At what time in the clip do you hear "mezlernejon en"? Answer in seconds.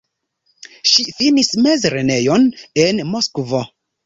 1.67-3.05